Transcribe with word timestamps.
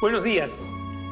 Buenos 0.00 0.24
días. 0.24 0.54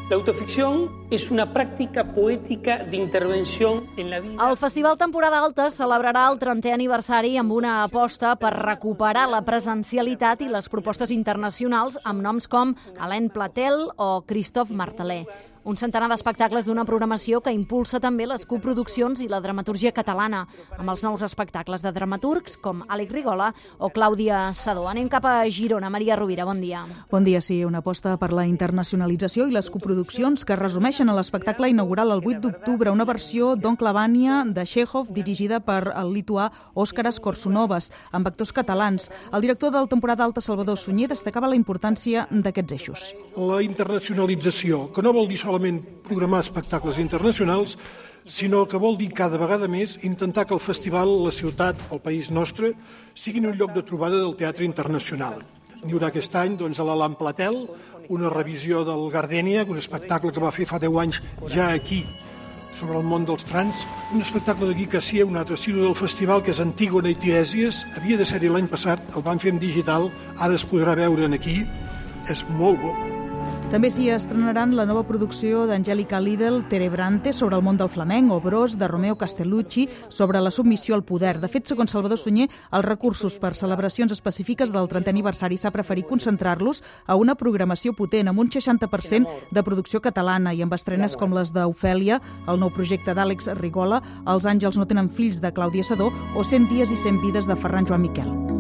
La 0.09 0.17
autoficción 0.17 0.91
es 1.11 1.31
una 1.31 1.53
práctica 1.53 2.15
poética 2.15 2.85
de 2.85 2.97
intervención 2.97 3.85
en 3.99 4.09
la 4.09 4.21
vida. 4.21 4.49
El 4.49 4.57
Festival 4.57 4.97
Temporada 4.97 5.43
Alta 5.45 5.67
celebrarà 5.69 6.23
el 6.31 6.39
30è 6.41 6.73
aniversari 6.73 7.35
amb 7.37 7.53
una 7.53 7.83
aposta 7.83 8.33
per 8.41 8.55
recuperar 8.57 9.27
la 9.29 9.43
presencialitat 9.45 10.41
i 10.41 10.49
les 10.49 10.71
propostes 10.73 11.13
internacionals 11.13 12.01
amb 12.09 12.25
noms 12.25 12.49
com 12.49 12.73
Alain 12.97 13.29
Platel 13.29 13.91
o 13.97 14.23
Christophe 14.25 14.73
Martelet. 14.73 15.29
Un 15.69 15.77
centenar 15.77 16.07
d'espectacles 16.09 16.65
d'una 16.65 16.87
programació 16.89 17.43
que 17.45 17.53
impulsa 17.53 17.99
també 18.01 18.25
les 18.25 18.47
coproduccions 18.49 19.21
i 19.21 19.27
la 19.29 19.43
dramaturgia 19.45 19.91
catalana, 19.93 20.47
amb 20.79 20.89
els 20.89 21.03
nous 21.05 21.21
espectacles 21.27 21.83
de 21.85 21.91
dramaturgs 21.93 22.55
com 22.63 22.79
Àlex 22.89 23.13
Rigola 23.13 23.51
o 23.77 23.91
Clàudia 23.93 24.47
Sadó. 24.57 24.87
Anem 24.89 25.11
cap 25.13 25.27
a 25.29 25.43
Girona. 25.53 25.91
Maria 25.93 26.17
Rovira, 26.17 26.47
bon 26.49 26.63
dia. 26.63 26.87
Bon 27.11 27.27
dia, 27.27 27.43
sí. 27.45 27.59
Una 27.69 27.83
aposta 27.83 28.15
per 28.17 28.31
la 28.33 28.47
internacionalització 28.49 29.45
i 29.45 29.53
les 29.53 29.69
coproduccions 29.69 30.47
que 30.49 30.57
resumeixen 30.57 31.13
a 31.13 31.19
l'espectacle 31.19 31.69
inaugural 31.69 32.15
el 32.17 32.25
8 32.25 32.41
d'octubre, 32.47 32.89
una 32.89 33.05
versió 33.05 33.53
d'Oncle 33.53 33.93
Vània 33.93 34.41
de 34.49 34.65
Chekhov 34.65 35.13
dirigida 35.13 35.61
per 35.61 35.93
el 35.93 36.15
lituà 36.17 36.49
Òscares 36.73 37.21
Korsunovas, 37.21 37.91
amb 38.11 38.33
actors 38.33 38.55
catalans. 38.57 39.11
El 39.35 39.45
director 39.45 39.77
del 39.77 39.93
temporada 39.93 40.25
alta, 40.25 40.41
Salvador 40.41 40.81
Sunyer, 40.81 41.13
destacava 41.13 41.53
la 41.53 41.61
importància 41.61 42.25
d'aquests 42.31 42.79
eixos. 42.81 43.07
La 43.37 43.61
internacionalització, 43.61 44.87
que 44.97 45.05
no 45.05 45.13
vol 45.13 45.29
dir 45.29 45.37
solament 45.37 45.58
solament 45.59 45.83
programar 46.07 46.41
espectacles 46.41 46.99
internacionals, 46.99 47.77
sinó 48.25 48.67
que 48.69 48.79
vol 48.79 48.97
dir 48.97 49.11
cada 49.13 49.39
vegada 49.39 49.67
més 49.69 49.99
intentar 50.05 50.47
que 50.47 50.55
el 50.55 50.61
festival, 50.61 51.11
la 51.25 51.33
ciutat, 51.33 51.77
el 51.91 52.01
país 52.01 52.31
nostre, 52.31 52.75
siguin 53.15 53.49
un 53.49 53.57
lloc 53.59 53.75
de 53.75 53.83
trobada 53.83 54.21
del 54.21 54.37
teatre 54.37 54.65
internacional. 54.65 55.43
Hi 55.83 55.93
haurà 55.93 56.13
aquest 56.13 56.35
any 56.37 56.57
doncs, 56.59 56.79
a 56.79 56.87
l'Alan 56.87 57.17
Platel 57.19 57.67
una 58.09 58.31
revisió 58.31 58.85
del 58.87 59.11
Gardènia, 59.11 59.67
un 59.69 59.79
espectacle 59.79 60.33
que 60.33 60.41
va 60.41 60.55
fer 60.55 60.65
fa 60.67 60.79
10 60.79 60.97
anys 61.03 61.21
ja 61.53 61.73
aquí 61.73 62.05
sobre 62.73 62.97
el 63.01 63.05
món 63.05 63.27
dels 63.27 63.45
trans, 63.49 63.85
un 64.15 64.23
espectacle 64.23 64.69
de 64.69 64.79
Gui 64.79 64.87
Cassier, 64.87 65.27
un 65.27 65.37
altre 65.37 65.57
silo 65.57 65.83
del 65.83 65.97
festival, 65.99 66.45
que 66.45 66.55
és 66.55 66.63
Antígona 66.63 67.11
i 67.11 67.19
Tirèsies, 67.19 67.85
havia 67.97 68.21
de 68.21 68.29
ser-hi 68.29 68.53
l'any 68.53 68.69
passat, 68.71 69.03
el 69.17 69.25
van 69.25 69.41
fer 69.43 69.57
en 69.57 69.61
digital, 69.61 70.13
ara 70.39 70.55
es 70.55 70.69
podrà 70.69 70.97
veure 70.97 71.27
en 71.27 71.37
aquí, 71.37 71.63
és 72.29 72.45
molt 72.55 72.85
bo. 72.85 73.18
També 73.69 73.91
s'hi 73.93 74.07
estrenaran 74.09 74.71
la 74.73 74.87
nova 74.89 75.03
producció 75.05 75.67
d'Angèlica 75.69 76.17
Lidl, 76.25 76.63
Terebrante, 76.71 77.35
sobre 77.37 77.59
el 77.59 77.63
món 77.63 77.77
del 77.77 77.91
flamenc, 77.93 78.33
o 78.33 78.39
Bros, 78.41 78.79
de 78.81 78.89
Romeo 78.89 79.19
Castellucci, 79.21 79.85
sobre 80.09 80.41
la 80.41 80.51
submissió 80.51 80.95
al 80.97 81.05
poder. 81.05 81.35
De 81.39 81.51
fet, 81.53 81.69
segons 81.69 81.93
Salvador 81.93 82.17
Sunyer, 82.17 82.49
els 82.49 82.87
recursos 82.87 83.37
per 83.37 83.53
celebracions 83.53 84.17
específiques 84.17 84.73
del 84.73 84.89
30è 84.89 85.13
aniversari 85.13 85.61
s'ha 85.61 85.71
preferit 85.71 86.09
concentrar-los 86.09 86.81
a 87.05 87.21
una 87.21 87.37
programació 87.37 87.93
potent, 87.93 88.33
amb 88.33 88.41
un 88.41 88.49
60% 88.49 89.53
de 89.53 89.63
producció 89.63 90.01
catalana 90.01 90.57
i 90.57 90.65
amb 90.65 90.73
estrenes 90.73 91.21
com 91.21 91.37
les 91.37 91.53
d'Ofèlia, 91.53 92.23
el 92.49 92.65
nou 92.65 92.73
projecte 92.73 93.13
d'Àlex 93.13 93.53
Rigola, 93.61 94.01
Els 94.25 94.49
àngels 94.49 94.81
no 94.81 94.89
tenen 94.89 95.13
fills, 95.13 95.43
de 95.45 95.53
Clàudia 95.53 95.85
Sadó, 95.85 96.09
o 96.35 96.41
100 96.43 96.73
dies 96.73 96.89
i 96.91 96.97
100 96.97 97.21
vides 97.21 97.47
de 97.47 97.57
Ferran 97.57 97.85
Joan 97.85 98.09
Miquel. 98.09 98.58